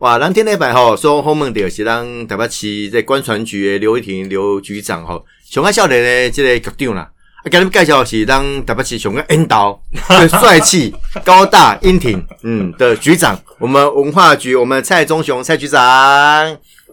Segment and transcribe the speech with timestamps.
[0.00, 7.02] 哇，咱天那摆吼，说后门的是咱台北市在观船局的刘一婷刘局长吼，上个少年的这个局长啦。
[7.02, 9.78] 啊，给你们介绍的是咱台北市上个引导、
[10.08, 15.80] 最 帅气、高大、英挺嗯的局长，我们文化局我们蔡忠雄蔡局长，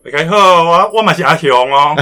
[0.04, 1.96] 大家好，我我嘛是阿雄哦，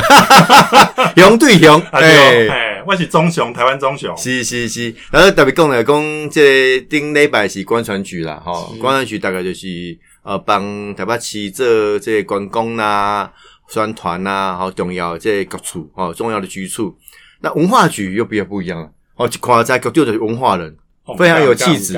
[1.15, 2.09] 雄对雄， 阿雄，
[2.49, 9.95] 哎，我是忠雄，台湾忠雄，是是是，然后特别讲来讲，这顶礼拜是观船局啦，吼，观船局大概就是
[10.25, 13.31] 呃帮台北市做这观光啦、
[13.69, 16.97] 宣传啦，好重要这各处哦，重要的局处。
[17.41, 20.75] 那文化局又比较不一样了，哦，夸在各地的文化人
[21.17, 21.95] 非常有气质。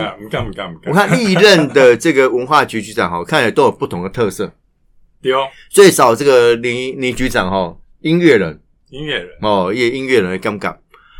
[0.85, 4.52] 我看历任的这个文化局局长哈，看起来都有不同的特色。
[5.21, 10.75] 对哦，最少这个林林局长哈，音乐人，音乐人哦，也音乐人的尴尬。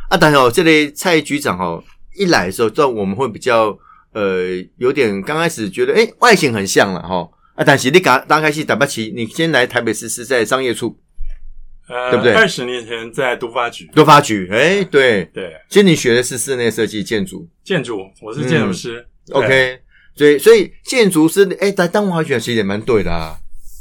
[0.10, 1.82] 啊，当然哦，这类蔡局长哦
[2.16, 3.78] 一来的时候，这我们会比较
[4.18, 10.98] 呃有点刚开始觉得哎外形很像了哈啊，但是你刚刚开始打不起，你先来台北市是在商业处。
[11.90, 12.34] 呃，对不对？
[12.34, 15.54] 二十年前在都发局，都发局，哎，对对。
[15.70, 19.08] 其实你学的是室内设计建筑，建筑，我是建筑师。
[19.32, 19.80] OK，
[20.14, 23.38] 所以所以建筑师，哎，但当文化局其实也蛮对的啊。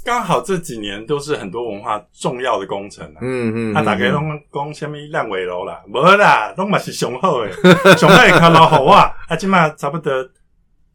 [0.06, 3.18] 刚好这几年都是很多文化重要的工程啊。
[3.20, 3.74] 嗯嗯。
[3.74, 7.50] 他大概拢讲什么烂尾楼啦，无啦，拢嘛是雄厚诶，
[7.98, 10.12] 雄厚看老好啊，啊，起码差不多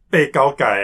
[0.09, 0.79] 被高改。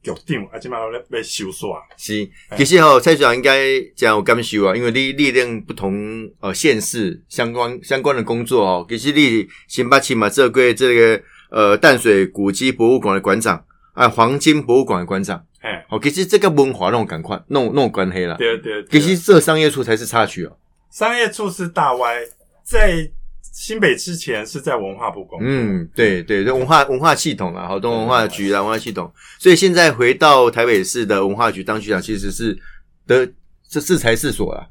[0.00, 1.76] 局长啊，即马咧要收煞。
[1.96, 5.92] 是，其实吼蔡局长应该讲有感受啊，因为你历练不同
[6.40, 8.86] 呃县市相关相关的工作哦。
[8.88, 13.62] 其实你新北市嘛，这个这个呃淡水古迹博物馆的馆长
[13.92, 18.36] 啊，黄金博物馆的馆长，哎，哦，其实这个文化那种赶快弄弄关黑了。
[18.36, 18.84] 对对。
[18.90, 20.56] 其实这商业处才是插曲哦。
[20.90, 22.16] 商业处是大歪
[22.62, 23.10] 在。
[23.50, 32.56] 新北之前是在文化部工作，嗯，对对，这文化文化系统啊，好多文化局啊，文化系统，所以现在回到台北市的文化局当局长，其实是
[33.04, 33.28] 的，
[33.68, 34.68] 是制裁事所啦。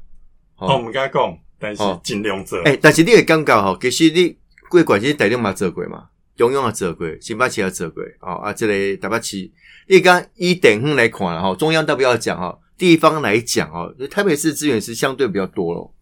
[0.56, 2.58] 哦，我们跟他讲，但是尽量做。
[2.62, 4.34] 哎，但是你也刚刚哈，其实你
[4.70, 6.04] 贵管其实带动嘛做过嘛，
[6.38, 9.50] 永永啊做过，新北市也做过，哦啊，这里台北市，
[9.86, 15.92] 你刚以等方来看了哈，中央倒不要讲哈，地方来讲哈，台北市资源是相对比较多咯。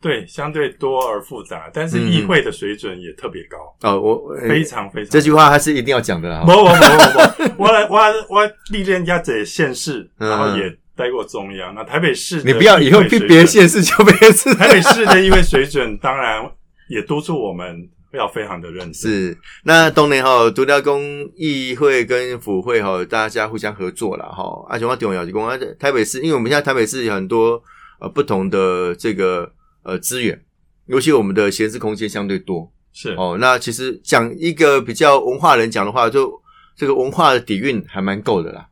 [0.00, 3.56] 对，相对多而复杂，但是议会的水准也特别高
[3.88, 3.98] 哦。
[3.98, 6.42] 我非常非常这句话还是一定要讲的啦。
[6.44, 11.74] 不不不不不，我来我我历练家在县市，然后也待过中央。
[11.74, 16.42] 那台北市，你不要以后去别的县市就别市台北市的议会水准，当然
[16.90, 18.94] 也督促我们要非常的认真。
[18.94, 21.02] 是那东年哈独雕工
[21.36, 24.66] 议会跟府会哈，大家互相合作了哈。
[24.68, 27.62] 而且我重要就讲啊，台北市，因为我们现在台北市有很多
[28.00, 29.52] 呃不同的这个。
[29.86, 30.42] 呃，资源，
[30.86, 33.36] 尤其我们的闲置空间相对多，是哦。
[33.38, 36.32] 那其实讲一个比较文化人讲的话，就
[36.74, 38.66] 这个文化的底蕴还蛮够的啦。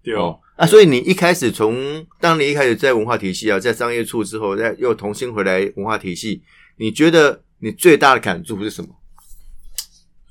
[0.00, 6.40] 对哦，啊，所以你一开始从当你一开始在文化体系啊，在商业处之后，再又重新回来文化体系，
[6.76, 8.88] 你觉得你最大的感触是什么？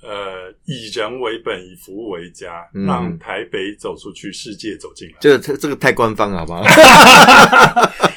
[0.06, 5.16] 呃，以人为本，以服务为家，让台北走出去，世界走进来。
[5.22, 6.64] 这个这个太官方了，好不好？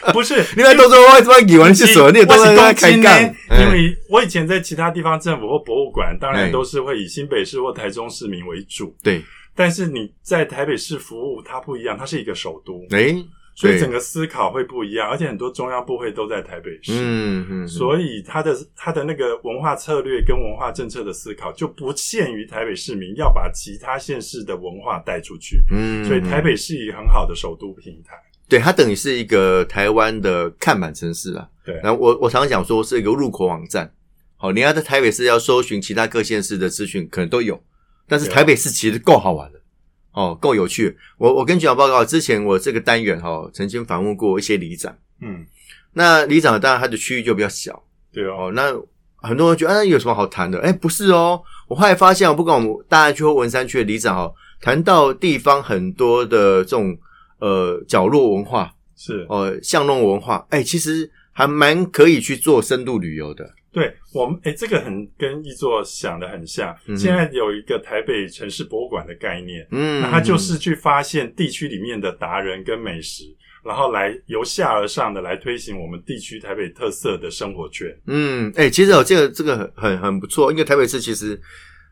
[0.13, 3.33] 不是，另外都说我我语文是所，你也都在开干。
[3.61, 8.93] 因为我以前在其他地方政府或博物馆，当然都是会以新北市或台中市民为主。
[9.01, 9.23] 对，
[9.55, 12.85] 但是你在台北市服务，它不一样，它是一个首都。
[12.91, 13.15] 哎。
[13.57, 28.15] 所以整个思考会不一样，而且很多中央部会都在台北市，嗯嗯，所以他的他的那个文化策略跟文化政策的思考就不限于台北市民，要把其他县市的文化带出去，嗯，所以台北是一个很好的首都平台，
[28.47, 33.91] 对，它等于是一个台湾的看板城市啊，对，然后我我常常讲说是一个入口网站，
[34.37, 37.59] 好，你要在台北市要搜寻其他各县市的资讯，可能都有，
[38.07, 39.59] 但是台北市其实够好玩的。
[40.17, 40.97] 哦，够有趣。
[41.19, 44.97] 我我跟局长报告，之前我这个单元哈，曾经访问过一些里长。
[45.21, 45.45] 嗯，
[45.93, 47.85] 那里长当然他的区域就比较小。
[48.11, 48.51] 对哦。
[48.55, 48.75] 那
[49.17, 50.59] 很多人觉得，哎，有什么好谈的？
[50.63, 51.43] 哎，不是哦。
[51.69, 56.97] 我后来发现，不管我们大安区或文山区的里长哦，谈到地方很多的这种
[57.41, 63.45] 呃角落文化，是哦巷弄文化，哎，其实还蛮可以去做深度旅游的。
[63.77, 66.75] 对我们，哎，这个很跟一座想的很像。
[66.97, 73.25] 现在有一个台北城市博物馆的概念，嗯，那它就是去发现地区里面的达人跟美食，
[73.63, 77.87] 然后来由下而上的来推行我们地区台北特色的生活圈。
[78.07, 81.39] 嗯，哎，其实哦，这个这个很很很不错，因为台北市其实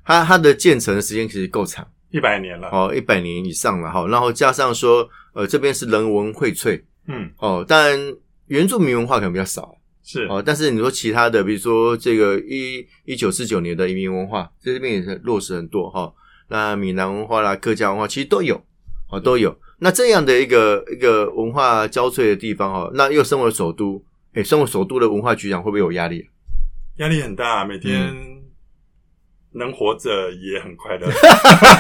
[0.07, 4.07] 它它的建成的时间其实够长，一百年了，哦，一百年以上了哈。
[4.09, 8.01] 然后加上说，呃，这边是人文荟萃，嗯，哦，当然
[8.47, 9.77] 原住民文化可能比较少。
[10.05, 16.13] 是哦，但是你说其他的，比如说这个一一九四九年的移民文化，在这边也是落实很多哈。
[16.49, 18.63] 那闽南文化啦、客家文化其实都有，
[19.11, 19.57] 哦都有。
[19.79, 24.05] 那这样的一个一个文化交瘁的地方哦，那又身为首都，
[24.35, 26.29] 哎，身为首都的文化局长会不会有压力？
[26.99, 28.15] 压力很大，每天
[29.53, 31.09] 能活着也很快乐。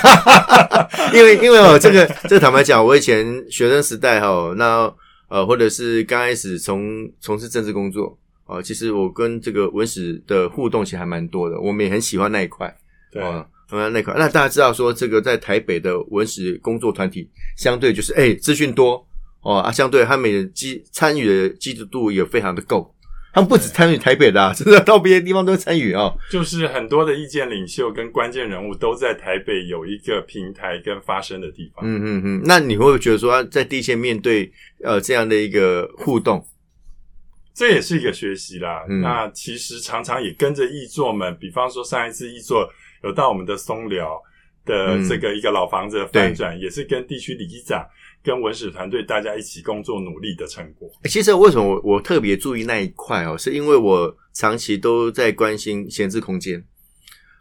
[1.12, 4.92] 因为因为哦，这个 这個坦白讲，我以前学生时代哈，那
[5.34, 12.72] 呃，或者是刚开始从从事政治工作啊，其实我跟这个文史的互动其实还蛮多的，我们也很喜欢那一块。
[13.10, 13.20] 对，
[13.72, 14.14] 嗯，那块。
[14.16, 19.04] 那大家知道说，这个在台北的文史工作团体，相对就是哎，资讯多
[19.42, 22.94] 哦啊，相对他们的积参与的积极度也非常的够。
[23.34, 26.14] 他们不止参与台北的， 真的到别的地方都参与啊。
[26.30, 31.84] 就是很多的意见领袖跟关键人物都在台北有一个平台跟发声的地方。
[31.84, 32.42] 嗯嗯嗯。
[32.44, 34.50] 那你会不会觉得说，在地线面对
[34.84, 36.46] 呃这样的一个互动，
[37.52, 38.84] 这也是一个学习啦。
[39.02, 42.70] 那其实常常也跟着译作们，比方说上一次译作
[43.02, 44.16] 有到我们的松寮
[44.64, 47.84] 的这个一个老房子的翻转，也是跟地区里长。
[48.24, 50.90] 跟文史团队大家一起工作努力的成果。
[51.04, 56.64] 其实为什么我我特别注意那一块哦，是因为我长期都在关心闲置空间。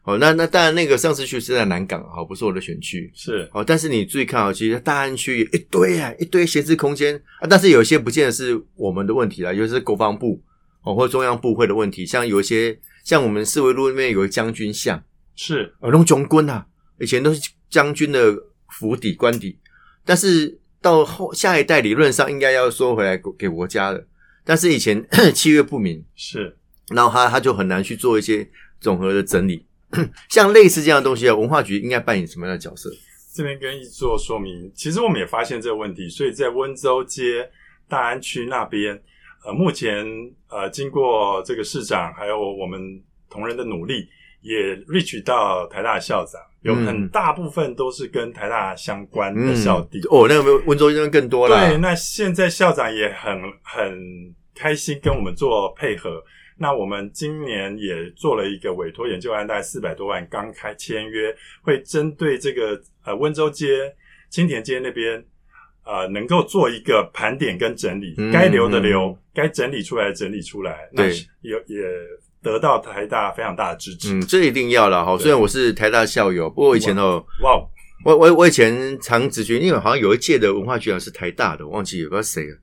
[0.03, 3.09] 哦，那那当然那个上次去是在南港，哦，不是我的选区。
[3.15, 10.43] 是哦，但是你注意看哦，其实大安区一堆啊，一堆闲置空间啊，但是有些不见得是我们的问题啦，尤其是国防部
[10.83, 12.05] 哦或中央部会的问题。
[12.05, 15.01] 像有一些像我们四维路那边有个将军像，
[15.37, 16.67] 是哦，龙炯军啊，
[16.99, 18.37] 以前都是将军的
[18.67, 19.57] 府邸官邸，
[20.03, 20.59] 但是。
[20.83, 24.05] 到后下一代理论上应该要收回来给国家的，
[24.43, 25.03] 但是以前
[25.33, 26.55] 契约不明，是，
[26.89, 28.47] 然后他他就很难去做一些
[28.81, 29.65] 总和的整理。
[30.29, 32.89] 像类似这样的东西啊，文化局应该扮演什么样的角色？
[33.33, 37.49] 这边跟一做说明，其实我们也发现这个问题，所以在温州街
[37.87, 39.01] 大安区那边，
[39.45, 40.05] 呃，目前
[40.49, 44.09] 呃经过这个市长还有我们同仁的努力，
[44.41, 46.41] 也 reach 到台大校长。
[46.63, 51.69] 有很大部分都是跟台大相关的校地哦，那个温州这边更多了。
[51.69, 56.23] 对，那现在校长也很很开心跟我们做配合。
[56.57, 63.93] 那我们今年也做了一个委托研究案，大概四百多万，刚开签约，会针对这个呃温州街、
[64.29, 65.21] 青田街那边，
[65.83, 70.87] 呃，能够做一个盘点跟整理，该留的留，该整理出来的整理出来。
[70.95, 71.11] 对，
[71.41, 71.83] 有也。
[72.43, 75.17] 得到台大非常大的支持，嗯，这一定要了哈。
[75.17, 77.53] 虽然我是台大校友，不过我以前哦，哇，
[78.03, 82.57] 我我我以前常咨询，因为好像有一届的文化局长是台大的，我忘记也不知道谁了。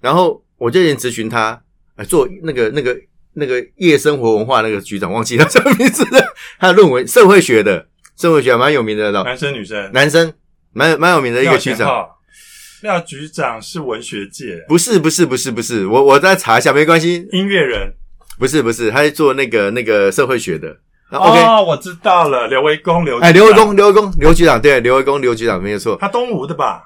[0.00, 1.62] 然后我就前咨询他，
[2.08, 2.98] 做那个那个
[3.34, 6.34] 那个夜生活文化那个局长，忘记他什么名字了。
[6.58, 7.86] 他的论文社会学的，
[8.16, 10.32] 社会学蛮有名的，男生女生，男生
[10.72, 12.04] 蛮蛮有名的一个局长。
[12.82, 17.28] 廖局长是文学界，不是不是不是不是，我我再查一下，没关系。
[17.30, 17.94] 音乐人。
[18.40, 20.74] 不是不是，他是做那个那个社会学的。
[21.10, 25.98] 哦，我知道了，刘维公刘哎，刘维公刘维公刘局长对，刘维公刘局长没有错。
[26.00, 26.82] 他东吴的吧？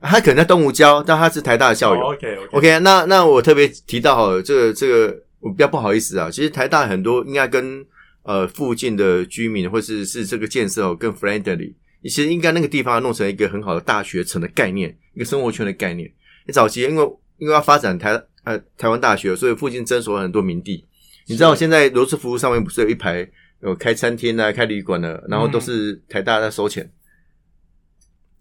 [0.00, 2.00] 他可能在东吴教，但他是台大的校友。
[2.00, 6.30] OK OK，那那我特别提到哈，这个这个我比较不好意思啊。
[6.30, 7.84] 其实台大很多应该跟
[8.22, 16.10] 呃附近的居民或是是这个建设哦更 friendly，其实应该那个地方弄成一个很好的大学城的概念，一个生活圈的概念。
[16.46, 17.02] 你早期因为
[17.36, 18.22] 因为要发展台。
[18.46, 20.86] 呃，台湾大学，所以附近征收了很多名地。
[21.26, 23.28] 你知道现在罗斯福上面不是有一排
[23.60, 26.88] 有开餐厅啊、开旅馆的，然后都是台大在收钱。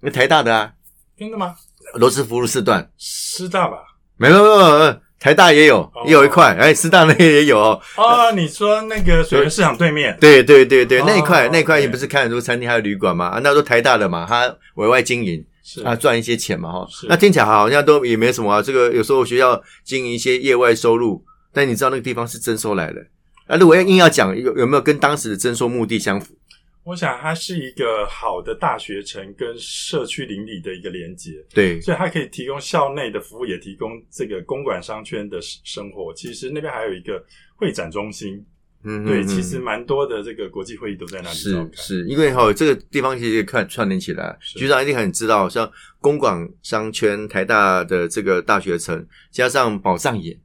[0.01, 0.71] 那台大的啊，
[1.17, 1.55] 真的吗？
[1.95, 3.77] 罗斯福路四段，师大吧？
[4.17, 6.55] 没有没有没有，台大也有，也有一块。
[6.55, 7.81] 哎，师大那也有哦。
[7.97, 10.15] 哦，你说那个水源市场对面？
[10.21, 13.29] 对对对对，那一块那一块，你不是开很多餐厅还有旅馆吗？
[13.29, 15.43] 啊，那都台大的嘛，他委外经营。
[15.83, 18.61] 啊，赚一些钱嘛，哈，那听起来好像都也没什么啊。
[18.61, 23.05] 这个有时候学校经营一些业外收入，但你知道那个地方是征收来的。
[23.47, 26.35] 那如果要硬要讲有有没有跟当时的征收目的相符？
[26.83, 36.13] 我想它是一个好的大学城跟社区邻里的一个连接，对，所以它可以提供校内的服务，也提供这个公馆商圈的生活。
[36.13, 37.23] 其实那边还有一个
[37.55, 38.43] 会展中心。
[38.87, 50.37] 嗯，对，其实蛮多的这个国际会议都在那里是是，因为哈这个地方其实看串联起来，局长一定很知道，像公广商圈、台大的这个大学城，加上宝藏岩，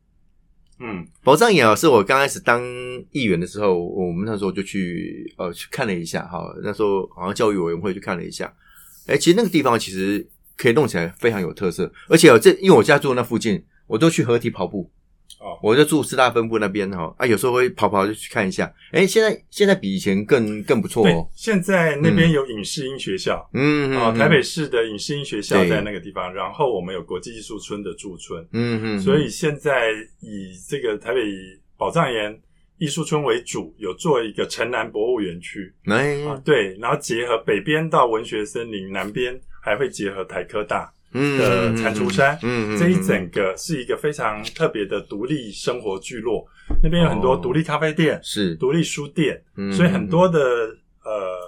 [0.78, 2.64] 嗯，宝藏岩啊，是我刚开始当
[3.10, 8.50] 议员的时候，我们那时候就去呃去看了一下哈，那时候好像教育委员会去看了一下，
[9.06, 14.90] 哎，其实那个地方其实可以弄起来非常有特色，而且这因为我家住那附近，我都去合体跑步。
[15.40, 18.70] 哦，我就住师大分部那边哈，啊，有时候会跑跑就去看一下。
[18.92, 21.26] 哎，现在现在比以前更更不错哦。
[21.34, 31.22] 现在那边有影视音学校，嗯，啊，台北市的影视音学校在那个地方，然后我们有国际艺术村的驻村，嗯嗯，所以现在以这个台北
[31.78, 32.38] 宝藏岩
[32.76, 40.92] 艺术村为主，有做一个城南博物园区，哎，对，然后结合北边到文学森林，南边还会结合台科大。
[41.12, 46.46] 的蟾蜍山，嗯，这一整个是一个非常特别的独立生活聚落，
[46.82, 48.54] 那边有很多独立咖啡店，是。
[48.56, 49.42] 独立书店，
[49.76, 51.38] 所以很多的呃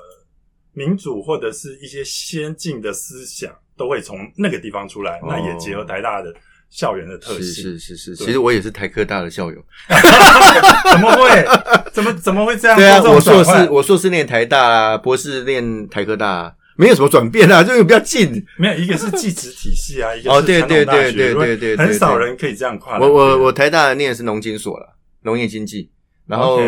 [0.73, 6.33] 民主或者是一些先进的思想都会从那个地方出来，那也结合台大的。
[6.73, 7.42] 校园的特性。
[7.42, 9.62] 是是是，其实我也是台科大的校友，
[10.90, 11.45] 怎么会？
[11.92, 12.75] 怎么怎么会这样？
[12.78, 18.45] 对啊，我硕士我硕士念台大，博士念台科大，没有什么转变啊， 就是比较近。
[18.59, 22.99] 没有一个是技职体系啊， 一个是传统大学，对对对，很少人可以这样跨。
[22.99, 25.91] 我我我台大念的是农经所了，农业经济。
[26.25, 26.61] 然后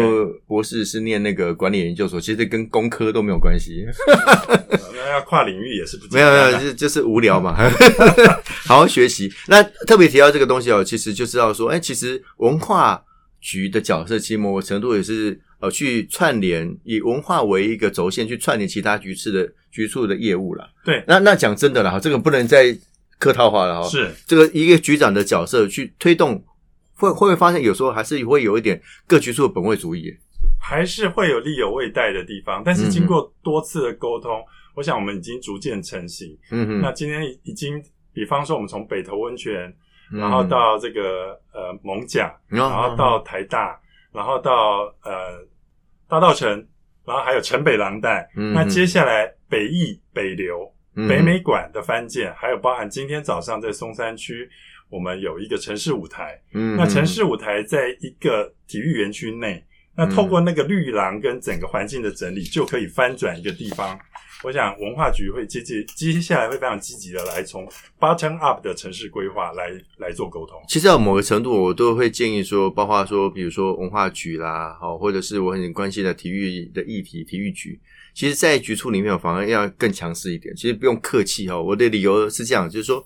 [0.49, 3.87] 博士是念那个管理研究所，其实跟工科都没有关系。
[4.93, 7.57] 那 要跨领域也是不没有没有，就就是无聊嘛，
[8.67, 9.33] 好好学习。
[9.47, 13.01] 那特别提到这个东西哦，其实就知道说，哎，其实文化
[13.41, 20.71] 局的角色，其实某个程度也是呃去串联，以文化为一个轴线去串联其他局次的局处的业务了。
[20.87, 22.75] 对，那那讲真的了哈，这个不能再
[23.19, 23.89] 客套话了哈。
[23.89, 26.43] 是这个一个局长的角色去推动。
[26.97, 30.17] 会会不会发现有时候还是会有一点各局处的本位主义，
[30.61, 32.63] 还是会有力有未逮的地方。
[32.65, 34.41] 但是经过多次的沟通，
[34.77, 36.29] 我想我们已经逐渐成型。
[36.53, 39.75] 嗯嗯，那今天已经，比方说我们从北投温泉，
[40.13, 43.77] 然后到这个呃蒙甲，然后到台大，
[44.13, 45.45] 然后到呃
[46.09, 46.65] 大道城，
[47.07, 48.29] 然后还有城北廊带。
[48.35, 50.73] 那接下来北艺、北流、
[51.09, 54.49] 北美馆的翻建，还有包含今天早上在松山区。
[54.91, 59.65] 我们有一个城市舞台，嗯，那城市舞台在一个体育园区内，
[59.97, 63.99] 那透过那个绿廊跟整个环境的整理，就可以翻转一个地方。
[64.45, 67.67] 我想文化局会接接接下来会非常积极的来从
[67.99, 70.63] bottom up 的城市规划来来做沟通。
[70.69, 77.81] 其实到某个程度，我都会建议说，包括说，比如说文化局啦，好，或者是我很关心的体育的议题，体育局，
[78.15, 80.55] 其实，在局处里面反而要更强势一点。
[80.55, 83.05] 其实不用客气哈，我的理由是这样，就是说。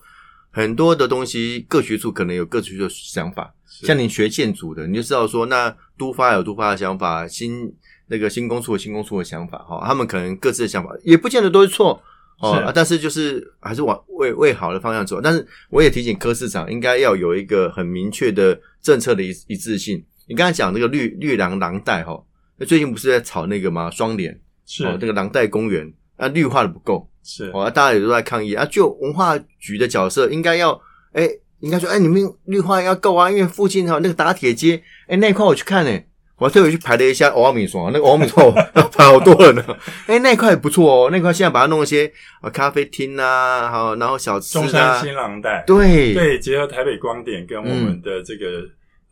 [0.50, 3.54] 很多的东西，各局处可能有各局处的想法。
[3.66, 7.71] 像你学建筑的，你就知道说，那都发有都发的想法，新
[8.09, 12.03] 那个新公处和新公处的想法，哈，他们可能各自的想法也不见得都是错
[12.41, 12.73] 哦。
[12.75, 15.21] 但是就是还是往为为好的方向走。
[15.21, 20.05] 但是我也提醒柯市长，应该要有一个很明确的政策的一一致性。
[20.27, 22.23] 你刚才讲那个绿绿廊廊带哈，
[22.57, 23.91] 那最近不是在炒那个吗？
[23.91, 27.09] 双联是这个廊带公园，啊，绿化的不够。
[27.23, 28.65] 是，哦，大家也都在抗议啊。
[28.71, 30.81] 就文化局的角色，应该要，
[31.12, 31.29] 哎，
[31.61, 36.00] 应该说，哎，你们绿化要够啊，因为附近哈那个打铁街，哎，那块我去看呢，
[36.38, 38.52] 我特别去排了一下欧米爽，那个欧米爽
[38.92, 39.64] 排好多人呢。
[40.07, 44.62] 哎，那块不错哦，那块现在把它弄一些啊咖啡厅啊，好，然后小吃啊。
[44.62, 48.61] 中山新廊带，对对，结合台北光点跟我们的这个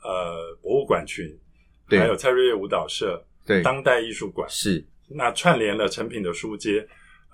[0.03, 1.27] 呃博物馆群，
[1.91, 6.87] 还有蔡瑞月舞蹈社，对，当代艺术馆是，那串联了成品的书街。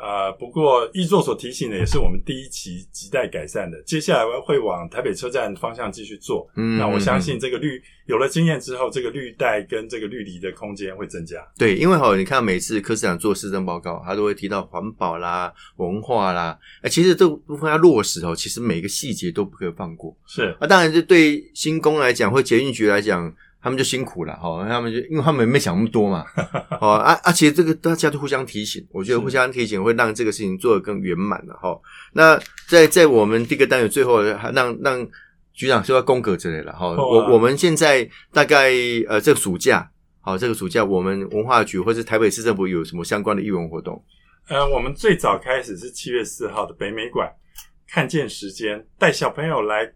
[0.03, 6.51] 呃，不过易座所提醒的也是我们第一期亟待改善的，接下来会往台北车站方向继续做。
[6.57, 11.37] 嗯，那我相信这个绿有了经验之后，这个绿带跟这个绿篱的空间会增加。
[11.57, 20.13] 对，因为哈，你看每次柯市长做市政报告，他都会提到环保啦、文化啦，哎，其实这部分要落实哦，其实每个细节都不可以放过。
[20.27, 23.33] 是啊，当然，这对新工来讲，或捷运局来讲。
[23.63, 26.27] 他们就辛苦了，哈，他们就因为他们没想那么多嘛，
[26.81, 31.81] 哦，啊啊，其实这个大家都互相提醒，我觉得互相提醒会让这个事情做得更圆满了，哈。
[32.13, 32.37] 那
[32.69, 35.07] 在在我们第一个单元最后，还让让
[35.53, 36.89] 局长说下功格之类的，哈。
[36.89, 38.73] 我我们现在大概
[39.09, 39.89] 呃，这个暑假，
[40.21, 44.05] 好，这个暑假我们文化局或是台北市政府有什么相关的艺文活动？
[44.49, 47.31] 呃，我们最早开始是七月四号的北美馆，
[47.89, 49.93] 看见时间，带小朋友来。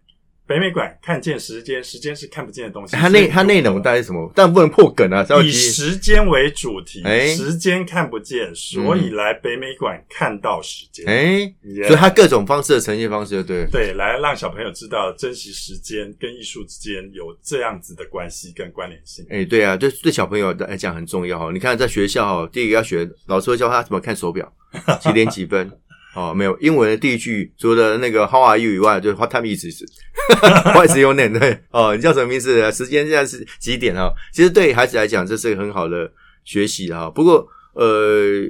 [0.46, 2.96] 北美馆看见时间，时间是看不见的东西。
[2.96, 4.30] 它内它内容大概是什么？
[4.34, 5.26] 但不能破梗啊！
[5.42, 7.02] 以时间为主题，
[7.34, 11.04] 时间看不见，所以来北美馆看到时间。
[11.06, 11.52] 哎，
[11.88, 19.26] 所以它各种方式的呈现方式，对对，来让小朋友知道珍惜时间跟艺术之间有这样子的关系跟关联性。
[19.28, 21.50] 哎，对啊，对对小朋友来讲很重要哈。
[21.52, 24.52] 你看在学校，第一个要学，老师会教他怎么看手表，
[25.00, 25.68] 几点几分。
[26.16, 31.38] 哦，没有英文的第一句，除了那个 How are you 以外，就是 What time is it”？What's your name？
[31.38, 32.73] 对，哦，你叫什么名字？
[32.73, 34.11] 时间现在是几点啊？
[34.32, 36.11] 其实对孩子来讲，这是一个很好的
[36.42, 37.11] 学习哈。
[37.11, 38.42] 不过，呃，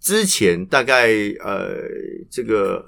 [0.00, 1.08] 之前大概
[1.42, 1.78] 呃，
[2.30, 2.84] 这个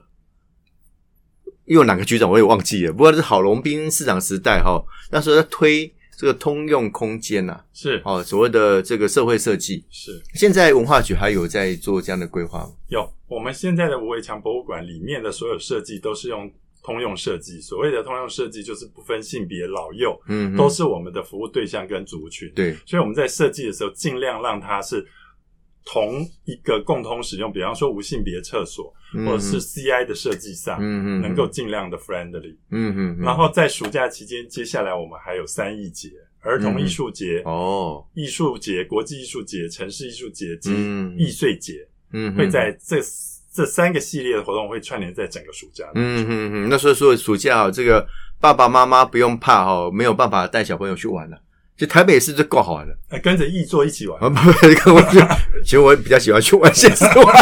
[1.64, 2.92] 又哪个局长我也忘记了。
[2.92, 5.92] 不过是郝龙斌市长时代哈，那时候在推。
[6.20, 10.20] 这个通用空间呐，是哦，所谓的这个社会设计是。
[10.34, 12.72] 现在文化局还有在做这样的规划吗？
[12.88, 17.58] 有，我们现在的五围墙博物馆里面的所有设计都是用通用设计。
[17.62, 22.52] 所谓的通用设计，就是不分性别老幼，嗯，都是我们的服务对象跟族群。
[22.54, 25.02] 对，所以我们在设计的时候，尽量让它是
[25.92, 28.94] 同一个共同使用，比方说无性别厕所，
[29.26, 32.54] 或者是 CI 的设计上，嗯嗯能够尽量的 friendly。
[32.70, 33.18] 嗯嗯。
[33.18, 36.10] 然后在暑假期间，接下来我们还有三艺节、
[36.42, 40.72] 儿童艺术节、哦，艺术节、国际艺术节、城市艺术节及
[41.18, 42.98] 易碎节，嗯，会在这
[43.52, 45.84] 这三个系列的活动会串联在整个暑假。
[45.96, 46.68] 嗯嗯嗯。
[46.70, 48.06] 那所以说暑假这个
[48.38, 51.36] 爸爸妈妈不用怕哦，没有办法带小朋友去玩了。
[51.80, 54.20] 就台北市就够好玩了，哎，跟着易座一起玩。
[54.20, 54.52] 不不，
[54.84, 55.00] 跟我
[55.64, 57.34] 其实我比较喜欢去玩现实玩，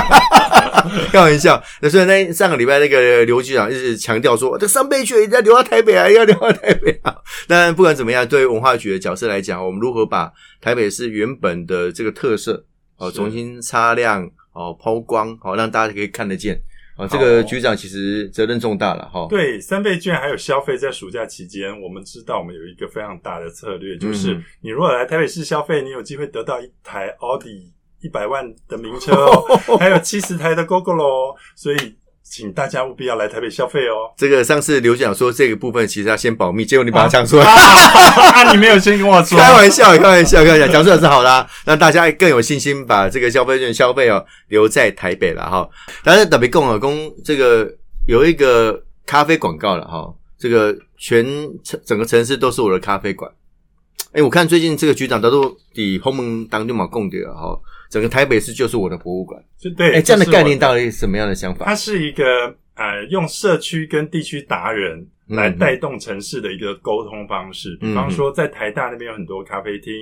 [1.11, 1.61] 开玩笑。
[1.81, 7.13] 那所以那上个礼拜那个刘局长一直强调说，这三倍券要留到台北啊，要留到台北啊。
[7.49, 10.31] 但不管怎么样，对文化局的角色来讲，我们如何把
[10.61, 12.65] 台北市原本的这个特色
[12.97, 16.61] 哦重新擦亮哦抛光，好让大家可以看得见。
[16.99, 19.27] 啊，这个局长其实责任重大了哈。
[19.31, 31.97] 对，三倍券还有消费，在暑假期间，我们知道我们有一个非常大的策略，就是你如果来台北市消费，你有机会得到一台奥迪一百万的名车，哦 还有七十台的 GoGo 所以。
[32.31, 34.13] 请大家务必要来台北消费哦。
[34.17, 39.39] 这个上次刘局长说这个部分其实要先保密，结果你把它讲出来，啊， 你没有先跟我说。
[39.39, 45.69] 开玩笑，开玩笑，开玩笑，讲出来是好啦，让大家更有信心把这个消费券消费哦留在台北了哈。
[46.05, 47.69] 但是特别共和公这个
[48.07, 51.25] 有一个咖啡广告了哈，这个全
[51.65, 53.31] 城整个城市都是我的咖啡馆。
[54.19, 57.57] 哎，我看最近这个局长都都以鸿门当就嘛供的哈。
[57.89, 61.65] 整个台北市就是我的博物馆，就对，哎，这样的概念到底什么样的想法？
[61.65, 67.79] 它是一个呃，用社区跟地区达人来带动城市的一个沟通方式。
[67.81, 69.95] 比方说，在台大那边有很多咖啡厅，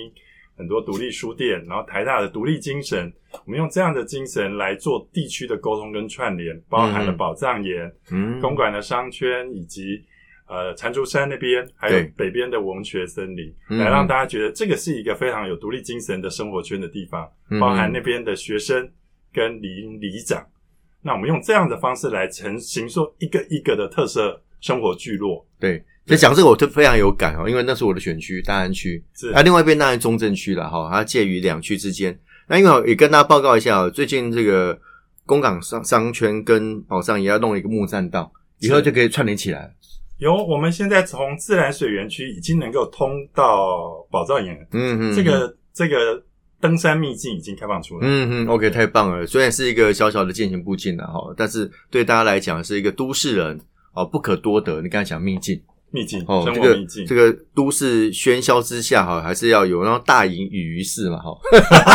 [0.57, 3.13] 很多独立书店，然后台大的独立精神，
[3.45, 7.93] 我们用这样的精神来做地区的沟通跟串联，包含了宝藏岩、
[8.41, 10.03] 公馆的商圈以及。
[10.49, 17.29] 呃，蟾蜍山那边还有北边的文学森林，来让大家觉得这个是一个非常有独立精神的生活圈的地方，
[17.61, 18.89] 包含那边的学生
[19.33, 20.47] 跟里里长。
[21.03, 25.45] 那我们用这样的方式来成形说一个一个的特色生活聚落。
[25.59, 32.17] 对，所以讲这个我就非常有感哦，因为那是我的选区大安区，是啊，另外一边当然中正区了哈，它介于两区之间。
[32.49, 34.79] 那因为也跟大家报告一下，最近这个
[35.25, 39.75] 公港商商圈跟宝藏也要弄一个木栈道，以后就可以串联起来。
[40.19, 46.23] 有，我们现在从自然水园区已经能够通到宝藏岩，嗯嗯，这个这个
[46.59, 49.27] 登山秘境已经开放出来，嗯嗯，OK，太棒了。
[49.27, 53.61] 虽然是一个小小的践行步径了哈，但是对大家来讲是一个都市人
[53.93, 54.81] 哦不可多得。
[54.81, 61.39] 你刚才讲秘境，秘境哦，这个这个都市喧嚣之下哈，还是要有那种大隐于市嘛哈。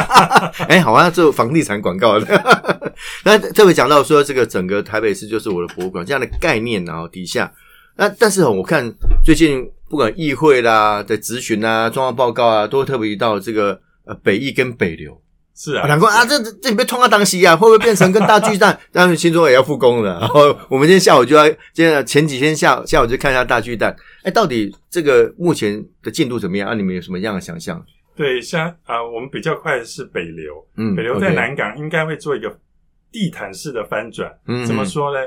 [0.70, 2.28] 哎，好像做房地产广告的。
[3.26, 7.52] 那特别讲到说，这个整个台北市就是我的博物馆这样的概念，然后底下。
[7.98, 15.22] 那但是我看最近不管议会啦的咨询啊、状况报告啊，都特别提到这个呃北翼跟北流
[15.54, 18.80] 是啊，难怪啊，这这里被冲到当西啊，会不会变成跟大巨蛋？
[18.92, 20.18] 让新中也要复工了。
[20.20, 23.96] 然后我们今天下午就要，今天前几天下下午就看一下大巨蛋。
[24.24, 26.70] 哎，到底这个目前的进度怎么样？
[26.70, 27.84] 啊，你们有什么样的想象？
[28.16, 32.58] 对，像啊，我们比较快的是北流，嗯，北流在南港应该会做一个
[33.12, 34.32] 地毯式的翻转。
[34.48, 35.20] 嗯，怎么说呢？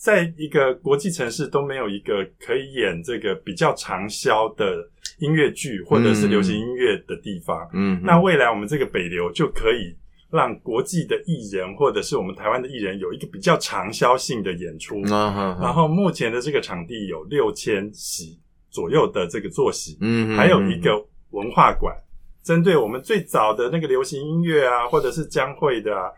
[0.00, 9.94] 在一个国际城市都没有一个可以演这个比较长销的音乐剧或者是流行音乐的地方，嗯，那未来我们这个北流就可以
[10.30, 20.92] 让国际的艺人或者是我们台湾的艺人有一个比较长销性的演出，然后目前的这个场地有六千席左右的这个坐席，嗯，还有一个
[21.32, 21.94] 文化馆，
[22.42, 26.10] 针对我们最早的那个流行音乐啊，或者是将会的啊。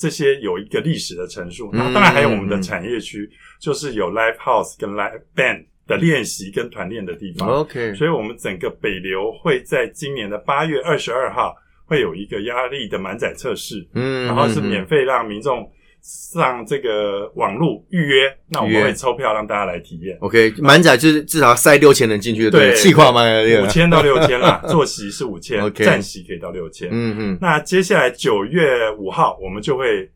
[0.00, 3.28] 这些有一个历史的陈述，那当然还有我们的产业区，
[3.60, 7.46] 就是有 live house 跟 live band 的练习跟团练的地方。
[7.46, 15.70] OK，所以我们整个北流会在今年的八月二十二号会有一个压力的满载测试，嗯，然后是免费让民众。
[16.02, 20.16] 上这个网络预约，那我们会抽票让大家来体验。
[20.20, 23.22] OK，满载就是至少塞六千人进去，对，气化吗？
[23.62, 26.88] 五千到六千啦， 坐席是五千，站席可以到六千。
[26.90, 27.38] 嗯嗯。
[27.40, 30.10] 那接下来九月五号，我们就会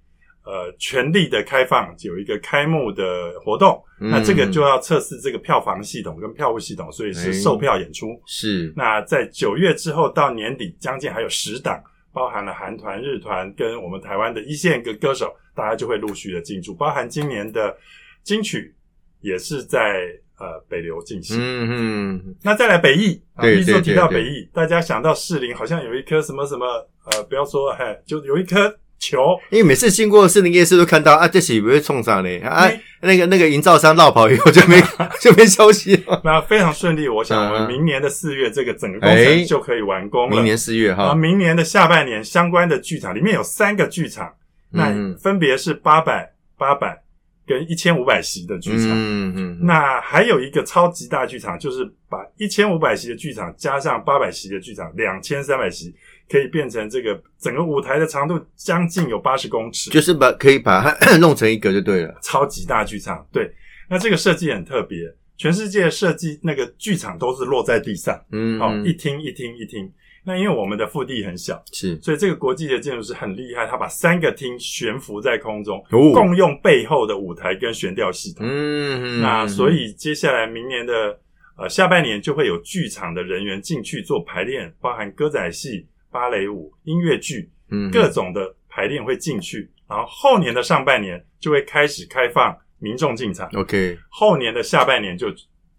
[0.45, 3.79] 呃全力的开放，有一个开幕的活动。
[3.99, 8.09] 那这个就要测试这个票房系统跟票务系统，所以是售票演出。
[8.27, 8.73] 是。
[8.77, 11.83] 那在九月之后到年底，将近还有十档。
[12.15, 16.73] 包含了韩团、日团跟我们台湾的一线歌歌手，大家就会陆续的进驻。
[16.73, 17.77] 包含今年的
[18.23, 18.73] 金曲
[19.21, 21.37] 也是在呃北流进行。
[21.39, 22.37] 嗯嗯。
[22.43, 23.81] 那再来北艺，啊，一说。
[23.81, 26.65] 提到北艺，大家想到士林好像有一颗什么什么
[27.07, 29.19] 呃，不要说，嘿，就有一颗球，
[29.51, 32.71] 因为每次经过士林夜市都看到啊，这是不会冲上嘞啊，
[33.03, 34.81] 那个那个营造商绕跑以后就没
[35.21, 36.21] 就没消息了。
[36.25, 40.35] 那非常顺利，我想我们明年的四月这个整个工程就可以完工了。
[40.35, 44.33] 明年四月哈，明年的下半年相关的剧场里面有三个剧场，
[44.71, 47.03] 那分别是八百八百
[47.47, 48.89] 跟一千五百席的剧场。
[48.91, 55.95] 嗯嗯，那还有一个超级大剧场，就是把一千五百席的剧场加上八百席的剧场，两千三百席。
[56.29, 63.27] 可以变成这个整个舞台的长度将近有八十公尺，就是把可以把它弄成一个就对了，超级大剧场。
[63.31, 63.53] 对，
[63.89, 64.99] 那这个设计很特别，
[65.37, 69.91] 全世界设计那个剧场都是落在地上，嗯，好，一厅一厅一厅。
[70.27, 78.47] 那因为我们的腹地很小，是，所以这个国际的建筑师很厉害，他把三个厅悬浮在空中，共用背后的舞台跟悬吊系统。
[78.49, 81.19] 嗯，那所以接下来明年的
[81.59, 85.87] 呃下半年就会有剧场的人员进去做排练，包含歌仔戏。
[86.15, 93.51] 芭蕾舞、音乐剧，嗯，各种的排练会进去，然后后年的上半年就会开始开放民众进场。
[93.55, 95.27] OK，后年的下半年就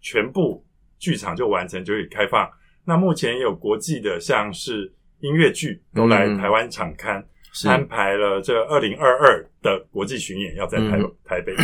[0.02, 0.62] 全部
[0.98, 2.46] 剧场就完成，就可以开放。
[2.84, 7.24] 那目前也有国际的，像是音乐剧都来台湾场刊，
[7.64, 11.56] 安排了这二零二二的国际巡演，要在台台北。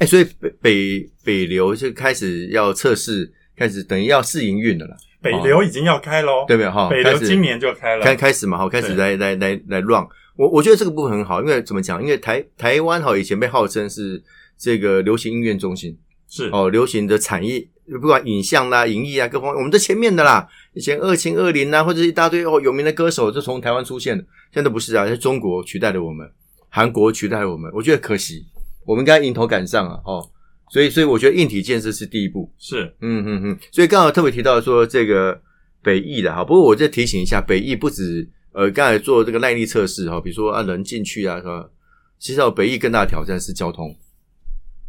[0.00, 4.96] 哎，所以北北北流就开始要测试，开始等于要试营运的了。
[5.26, 6.70] 北流已经要开喽，对不对？
[6.70, 10.06] 哈，北流今年就开了，开开始嘛，好，开始来来来来 run。
[10.36, 12.02] 我我觉得这个部分很好，因为怎么讲？
[12.02, 14.22] 因为台台湾哈以前被号称是
[14.58, 15.96] 这个流行音乐中心，
[16.28, 17.66] 是哦，流行的产业，
[18.00, 20.46] 不管影像啦、影艺啊，各方面，我们在前面的啦。
[20.74, 26.30] 以前二秦二零啊，或者一大堆哦有名的歌手就从台湾出现的，现在不是啊，是中国取代了我们，
[26.68, 27.70] 韩国取代了我们。
[27.74, 28.44] 我觉得可惜，
[28.84, 30.30] 我们应该迎头赶上啊，哦。
[30.70, 33.58] 所以所以我觉得硬体建设是第一步，是嗯嗯嗯。
[33.72, 35.40] 所以刚好特别提到说这个。
[35.82, 41.70] 北翼的哈，不过我再提醒一下，北翼不止呃，刚才做这个耐力测试哈，比如说啊人进去啊，是吧？
[42.18, 43.96] 其实北翼更大的挑战是交通。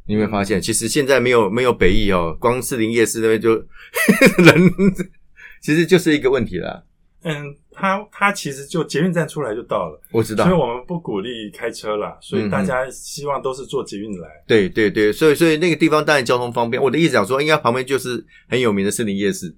[0.08, 3.54] 你有没有发现，其实现在没有没有北翼哦，光士林夜市那边就
[4.44, 4.72] 人，
[5.62, 6.84] 其实就是一个问题了。
[7.22, 14.28] 嗯，他他其实就捷运站出来就到了，我知道，所以我们不鼓励开车了，所以大家希望都是坐捷运来。
[14.48, 16.82] 对对对，所以所以那个地方当然交通方便。
[16.82, 19.56] 我的意思讲说，应该旁边就是很有名的森林夜市。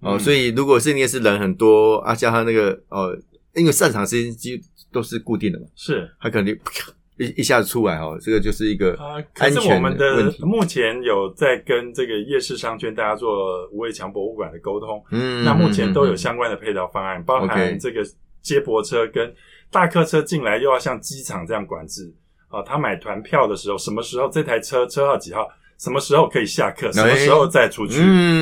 [0.00, 3.16] 哦，所以如果是你也是人很多啊，加上那个哦，
[3.54, 6.58] 因为散场时间几都是固定的嘛，是，他肯定
[7.20, 8.96] 一一下子出来哦，这个就是一个
[9.34, 18.02] 安全我们的目前有在跟这个夜市商圈大家做无畏强博物馆的沟通，嗯，那目前都有相关的配套方案，包含这个
[18.40, 19.32] 接驳车跟
[19.70, 22.12] 大客车进来又要像机场这样管制。
[22.48, 25.46] 啊，他买团票的时候，什么时候这台车车号几号？
[25.80, 26.92] 什么时候可以下课？
[26.92, 27.98] 什么时候再出去？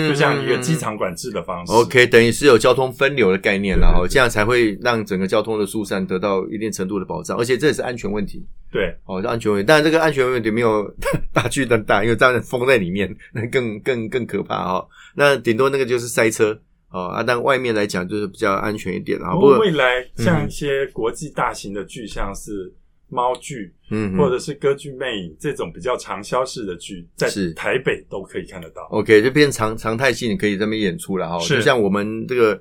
[0.08, 1.72] 就像一个机场管制的方式。
[1.72, 8.44] OK，等于是有交通分流的概念了哈，这样才会让整个交通的疏散得到一定程度的保障，而且这也是安全问题。
[8.72, 9.64] 对，哦，是安全问题。
[9.64, 10.92] 但是这个安全问题没有
[11.32, 14.88] 大巨蛋大，因为这样封在里面，那 更更更可怕哈。
[15.14, 19.32] 那顶多那个就是塞车哦啊，但外面来讲就是比较安全一点啊。
[19.34, 22.74] 不过未来像一些国际大型的巨，像是。
[23.08, 28.82] 猫剧，嗯，或者是歌剧魅影这种比较长销式的剧，在台北都可以看得到。
[28.90, 31.38] OK，就变常常态性可以这么演出了哈。
[31.38, 32.60] 就像我们这个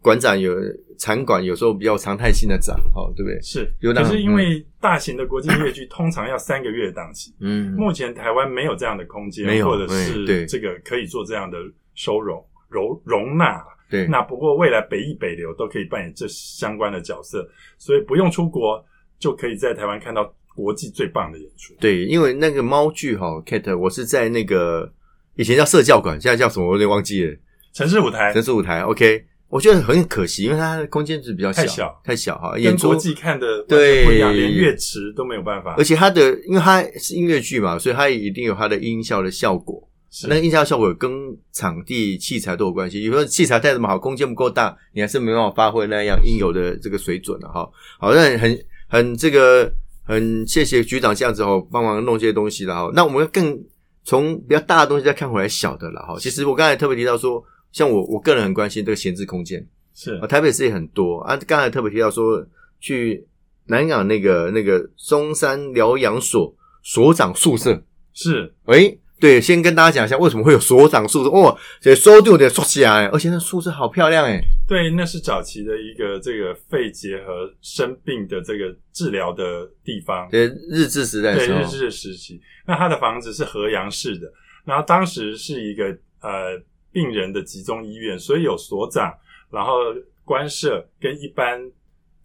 [0.00, 0.54] 馆长有
[0.96, 3.40] 场馆，有时候比较常态性的展，哦，对不对？
[3.42, 3.68] 是。
[3.80, 11.58] 可是因为大型的国际音乐剧通常要三个月档期，嗯，目前台湾没有这样的空间，或者是这个可以做这样的
[11.96, 13.60] 收容容容纳。
[13.90, 14.06] 对。
[14.06, 17.44] 那不过未来北艺北流都可以扮演这相关的角色，
[17.76, 18.84] 所以不用出国。
[19.20, 21.74] 就可以在台湾看到国际最棒的演出。
[21.78, 24.90] 对，因为那个猫剧哈，Cat，我是在那个
[25.36, 27.36] 以前叫社教馆，现在叫什么我有点忘记了。
[27.72, 32.54] 城市舞台，城市舞台，OK，我觉得很可惜，因为它的空间是比较小，太小哈。
[32.56, 35.76] 跟国际看的对不一样，连乐池都没有办法。
[35.78, 39.86] 而且它的，因为它是音乐剧嘛，所以它一定有它的音效的效果。
[40.28, 41.08] 那音效效果跟
[41.52, 43.02] 场地器材都有关系。
[43.04, 47.70] 有时候器材再怎么好，空间不够大，你还是没办法发挥那样应有的这个水准的哈。
[48.00, 48.58] 好，那很。
[48.90, 49.72] 很这个
[50.02, 52.90] 很谢谢局长这样子哦，帮忙弄这些东西了哈。
[52.92, 53.56] 那我们更
[54.02, 56.16] 从比较大的东西再看回来小的了哈。
[56.18, 61.36] 其实我刚才特别提到说，像我我个人很关心这个闲置空间，是啊，台北市也很多啊。
[61.46, 62.44] 刚才特别提到说，
[62.80, 63.24] 去
[63.66, 67.80] 南港那个那个中山疗养所所长宿舍
[68.12, 68.98] 是喂。
[69.20, 74.40] 对，先跟大家讲一下为什么会有所长宿舍哦，这收度有点缩起来，而且那宿舍好漂亮哎。
[74.66, 80.28] 对，那是早期的一个这个肺结核生病的这个治疗的地方。
[80.30, 81.34] 对，日治时代。
[81.34, 82.40] 对，日治时期。
[82.66, 84.32] 那他的房子是河阳市的，
[84.64, 85.84] 然后当时是一个
[86.20, 86.58] 呃
[86.90, 89.12] 病人的集中医院，所以有所长，
[89.50, 89.74] 然后
[90.24, 91.60] 官舍跟一般。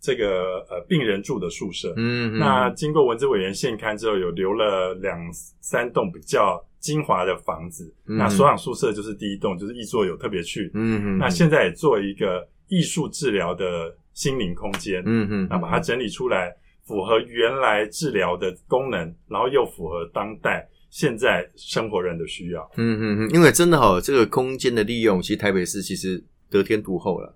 [0.06, 1.91] 这个呃病人住的宿舍。
[1.98, 5.18] 嗯，那经过文资委员现刊之后，有留了两
[5.62, 7.91] 三栋比较精华的房子。
[8.04, 10.70] 那所长宿舍就是第一栋，就是易座有特别去。
[10.76, 15.02] 嗯嗯，那现在也做一个艺术治疗的心灵空间。
[15.08, 22.62] 嗯嗯，那把它整理出来，符合原来治疗的功能，然后又符合当代现在生活人的需要。
[22.78, 27.36] 嗯嗯嗯，因为真的哈，这个空间的利用，其实台北市其实得天独厚了。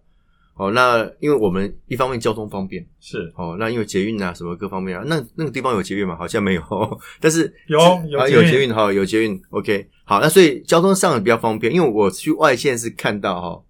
[0.59, 6.17] 哦，那因为我们一方面交通方便是哦，那因为捷运啊什么各方面啊，那那个地方有捷运吗？
[6.17, 6.61] 好像没有，
[7.21, 9.41] 但是有有有捷运哈，有捷运。
[9.51, 11.73] OK，好，那所以交通上比较方便。
[11.73, 13.63] 因为我去外县是看到哈，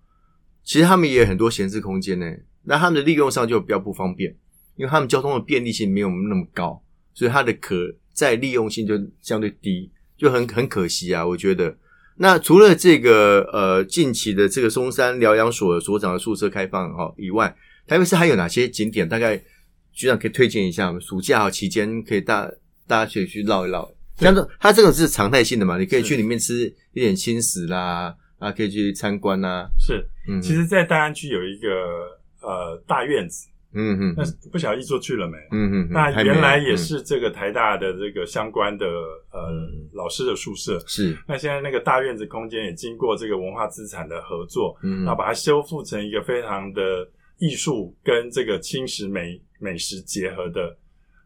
[0.63, 2.25] 其实他们也有很多闲置空间呢，
[2.63, 4.36] 那他们的利用上就比较不方便，
[4.75, 6.82] 因为他们交通的便利性没有那么高，
[7.13, 7.75] 所以它的可
[8.13, 11.78] 再利用性就相对低，就很很可惜啊，我觉得。
[12.21, 17.55] 那除了这个呃近期的这个松山疗养所所长的宿舍开放哈以外，
[17.88, 19.08] 台北市还有哪些景点？
[19.08, 19.38] 大概
[19.93, 22.51] 局长可以推荐一下暑假期间可以大
[22.86, 23.89] 大家可以去绕一绕。
[24.17, 25.77] 像这它这个是常态性的嘛？
[25.77, 29.65] 你可以去里面吃一点轻食啦，啊，可以去参观呐。
[29.79, 31.69] 是，嗯，其实，在大安区有一个
[32.41, 33.47] 呃大院子。
[33.73, 35.38] 嗯嗯，那不晓得一座去了没？
[35.51, 38.86] 嗯嗯，那原来也是这个台大的这个相关的
[39.32, 39.51] 呃
[39.93, 40.79] 老师的宿舍。
[40.88, 50.75] 是，那现在那个大院子空间也经过这个文化资产的合作，嗯，那把它修复成一个非常的艺术跟这个轻食美美食结合的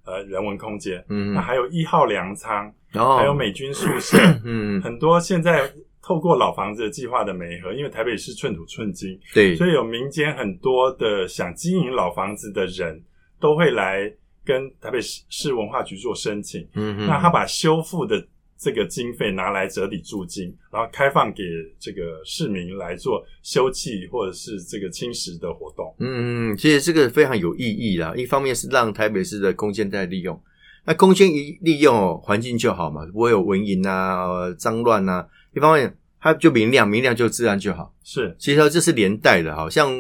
[0.06, 1.04] 呃人文空间。
[1.10, 5.72] 嗯，那还有一号粮仓，然后还有美军宿舍， 嗯，很多现在。
[6.04, 13.02] 透过老房子的计划的美合，因为台北市寸土寸金，对，所以有民间很多的想经营老房子的人
[13.40, 14.14] 都会来
[14.44, 16.68] 跟台北市市文化局做申请。
[16.74, 18.22] 嗯哼，那他把修复的
[18.58, 21.42] 这个经费拿来折抵租金，然后开放给
[21.80, 25.96] 这个市民来做修葺或者是这个轻食的活动。
[26.00, 28.14] 嗯嗯，其实这个非常有意义啦。
[28.18, 30.38] 一方面是让台北市的空间在利用，
[30.86, 35.26] 那空间一利用，环境就好嘛，不会有蚊蝇啊、脏乱啊。
[35.56, 37.94] 一方面，它就明亮，明亮就自然就好。
[38.04, 39.92] 是，其实这是连带的，好像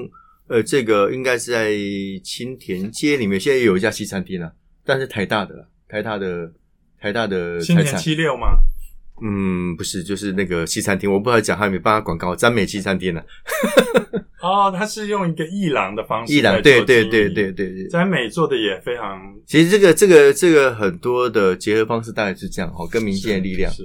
[0.47, 1.71] 呃，这个应该是在
[2.23, 4.53] 青田街里面，现在有一家西餐厅了，
[4.85, 6.51] 但是台大的了，台大的
[6.99, 8.47] 台大的青田七六吗？
[9.21, 13.21] 嗯，不是，就是那个西餐厅，我不知道讲还有没有帮他广告，詹美西餐厅呢？
[14.41, 19.21] 哦，他是用一个艺廊的方式，艺廊，对对对对对对，詹美做的也非常。
[19.45, 23.83] 其实这个这个这个很多的结合方式大概是这样哦，跟民间的力量是。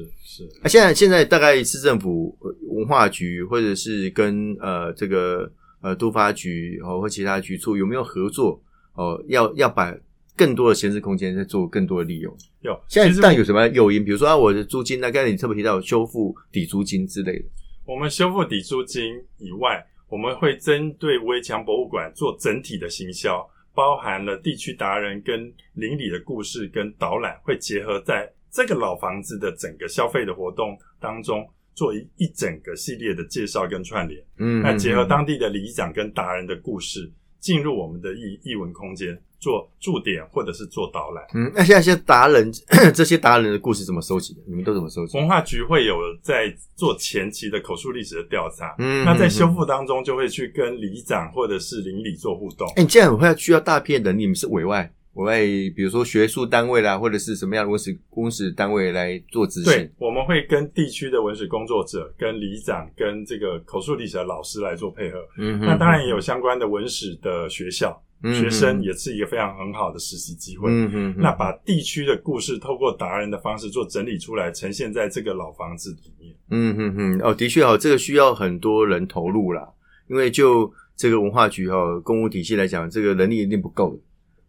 [0.62, 2.36] 啊，现在现在大概市政府
[2.68, 8.60] 文化局或者是跟呃这个呃都发局哦或其他局处有没有合作
[8.94, 9.22] 哦？
[9.28, 9.96] 要要把
[10.36, 12.36] 更多的闲置空间再做更多的利用。
[12.60, 14.04] 有，现在但有什么诱因？
[14.04, 15.10] 比如说啊，我的租金那？
[15.10, 17.44] 刚才你特别提到修复抵租金之类的。
[17.84, 28.30] 我们修复抵租金以外，我们会针对围墙博物馆做整体的行销，包含了地区达人跟邻里的故事跟导览，会结合在。
[28.50, 41.24] 这个老房子的整个消费的活动当中，做一一整个系列的介绍跟串联，嗯，那结合当地的里长跟达人的故事，进入我们的艺艺文空间做驻点或者是做导览。
[41.34, 42.50] 嗯，那现在些达人
[42.92, 44.40] 这些达人的故事怎么收集的？
[44.48, 45.16] 你们都怎么收集？
[45.16, 52.66] 文化局会有在做前期的口述历史的调查，嗯，那在修复当中就会去跟里长或者是邻里做互动。
[52.74, 54.92] 哎，这样会需要大片人，你们是委外。
[55.18, 59.72] 我会比如说学术单位啦，或者是什么样的文史公史单位来做执行。
[59.72, 65.18] 对，我们会跟地区的文史工作者、跟里长、跟这个口述历史的老师来做配合。
[65.36, 70.70] 嗯，那当然也有相关的文史的学校学生，也是一个非常很好的实习机会。
[70.70, 76.32] 嗯嗯，那把地区的故事透过达人的方式做整理出来，呈现在这个老房子里面。
[76.50, 79.68] 嗯嗯嗯，哦，的确哦，这个需要很多人投入啦，
[80.08, 83.98] 因为就这个文化局哈公务体系来讲，这个能力一定不够。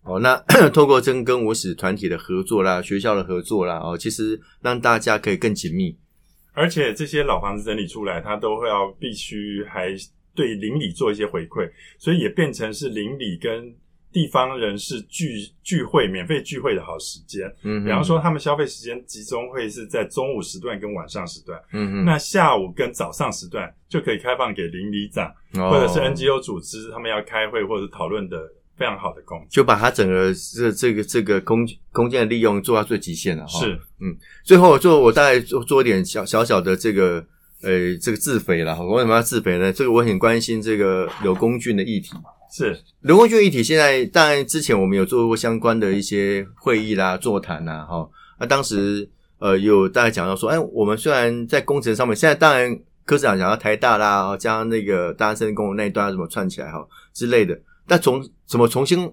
[0.03, 0.35] 哦，那
[0.73, 5.97] 透过真跟我史团体的合作啦，学校的合作啦，哦，其实让大家可以更紧密。
[6.53, 9.89] 而且这些老房子整理出来，它都会要必须还
[10.33, 13.73] 对邻里做一些回馈，所以也变成是邻里跟
[14.11, 17.45] 地方人士聚聚会、免费聚会的好时间。
[17.63, 21.59] 嗯，比方说他们消费时间集中会是在中午时段跟晚上时段。
[21.71, 28.37] 嗯嗯，那下午跟早上时段就可以开放给邻里长或者是 NGO 组织，他们要开会或者讨论的。
[28.79, 33.59] 非常好的空间，就把它整个这这个这个空空间的利用做到最极限了哈。
[33.59, 34.15] 是，嗯，
[34.45, 37.23] 最后做我大概做做一点小小小的这个
[37.61, 38.81] 呃这个自肥了。
[38.81, 39.73] 我为什么要自肥呢？
[39.73, 42.11] 这个我很关心这个柳公俊的议题。
[42.51, 48.09] 是柳公俊议题，现在当然之前我们有做过相关的一些会议啦、座谈啦，哈。
[48.39, 57.59] 那当时呃有大概讲到说，哎，我们虽然在工程上面，现在当然科长讲到台大啦，加上那个大安森公路那一段怎么串起来哈之类的。
[57.89, 59.11] 那从怎么重新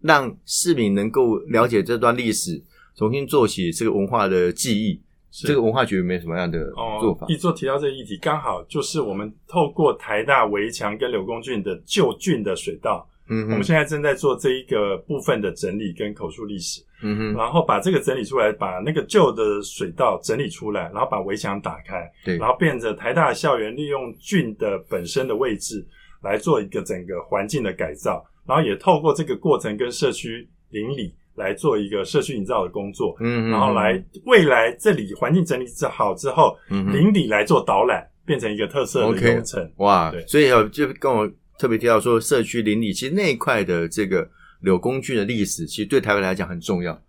[0.00, 2.62] 让市民能够了解这段历史，
[2.94, 5.00] 重新做起这个文化的记忆。
[5.32, 6.58] 这个文化局有没有什么样的
[7.00, 7.24] 做法？
[7.28, 25.86] 一做提到这个议题，刚好就是我们透过台大围墙跟柳公郡的旧郡的水道，嗯，我们现在正在做这一个部分的整理跟口述历史，嗯哼，然后把这个整理出来，把那个旧的水道整理出来，然后把围墙打开，对，然后变着台大校园利用郡的本身的位置
[26.22, 31.14] 来做一个整个环境的改造，然后也透过这个过程跟社区邻里。
[31.36, 39.72] 来做一个社区营造的工作，嗯，然后来未来这里环境整理之好之后，邻里来做导览，变成一个特色的流程。
[39.76, 41.26] 哇，所以就跟我
[41.58, 44.28] 特别提到说，社区邻里其实那一块的这个
[44.60, 47.00] 柳工具的历史，其实对台湾来讲很重要。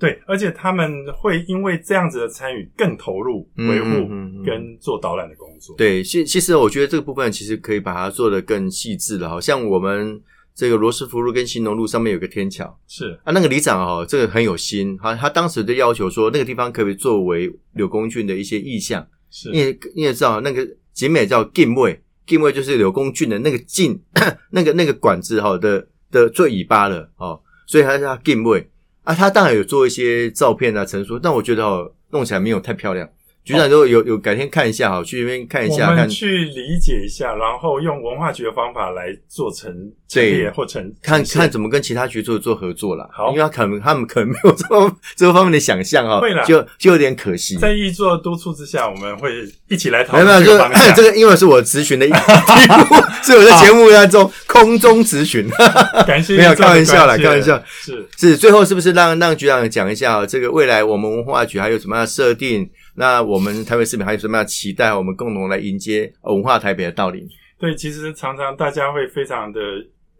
[0.00, 4.08] 对，而且他们会因为这样子的参与，更投入维护
[4.44, 5.76] 跟做导览的工作。
[5.76, 10.20] 对，其其实我觉得这个部分其实可以把它做得更细致了，好像我们。
[10.52, 13.18] 这个罗斯福路跟新农路上面有个天桥，是。
[13.24, 23.98] 啊，那个里长哦，这个很有心，他他当时就要求说，那个地方可以作为柳公郡的一些意象，是，因为你也知道，那个景美叫禁位，禁位就是柳公郡的那个禁，
[24.50, 28.68] 那个那个管子哈的的最尾巴了哦，所以他叫禁位
[29.10, 33.08] 啊，他当然有做一些照片啊陈述，但我觉得哦，弄起来没有太漂亮。
[33.44, 39.74] 局长都有有改天看一下哈，去那边看一下，看去理解一下，然后用文化局的方法来做成
[40.14, 43.08] 列或成看看怎么跟其他局做做合作了。
[43.12, 44.66] 好，因为他可能他们可能没有这
[45.16, 47.56] 这个方面的想象哈，会了就就有点可惜。
[47.56, 49.32] 在易做督促之下，我们会
[49.68, 50.94] 一起来讨论这个方向。
[50.94, 55.48] 这个因为是我咨询的 题目，是我在节目当中空中咨询。
[56.06, 58.36] 感谢，没有开玩笑啦，开玩笑是是。
[58.36, 62.68] 最后是不是让让局长讲一下这个未来我们文化局还有什么样的设定？
[62.94, 64.94] 那我们台北市民还有什么样期待？
[64.94, 67.26] 我们共同来迎接文化台北的到临。
[67.58, 69.60] 对，其实常常大家会非常的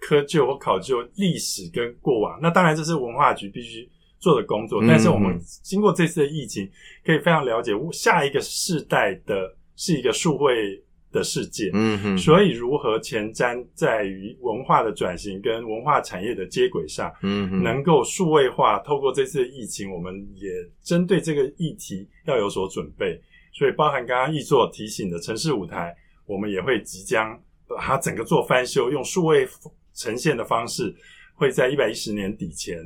[0.01, 2.39] 苛究或考究历史跟过往。
[2.43, 4.83] 那当然这是文化局必须做的工作。
[4.87, 6.71] 但是我们经过这次的疫情，
[7.05, 10.83] 可以非常了解下一个世代的是一个数位。
[11.13, 18.79] 的世界，嗯哼，所以如何前瞻在于文化的转型跟文化产业的接轨上，嗯哼，能够数位化。
[18.81, 20.51] 透过这次疫情，我们也
[20.83, 23.21] 针对这个议题要有所准备。
[23.53, 25.95] 所以，包含刚刚易作提醒的城市舞台，
[26.25, 27.37] 我们也会即将
[27.69, 29.47] 把它整个做翻修，用数位
[29.93, 30.95] 呈现的方式，
[31.35, 32.79] 会在一百一十年底前，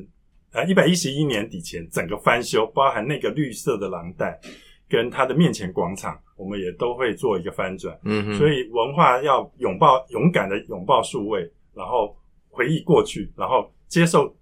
[0.52, 4.40] 呃，一百一十一年底前整个翻修，包含那个绿色的廊带。
[4.88, 7.98] 跟他的面前广场，我们也都会做一个翻转。
[8.04, 11.40] 嗯哼，所以文化要拥抱勇敢的拥抱数位，
[11.74, 12.16] 然后
[12.48, 14.34] 回忆过去，然后接受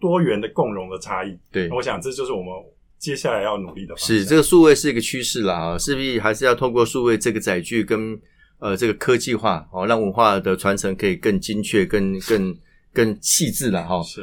[0.00, 1.38] 多元的共融的差异。
[1.50, 2.52] 对，我想这就是我们
[2.98, 3.96] 接下来要努力的。
[3.96, 8.18] 是这个数位是一个趋势啦，啊，势必还是要通过数位这个载具跟
[8.60, 12.56] 呃这个科技化，哦，让文化的传承可以更精确、更更
[12.92, 14.02] 更细致了哈。
[14.02, 14.22] 是。